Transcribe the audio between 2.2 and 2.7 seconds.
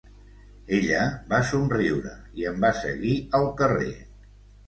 i em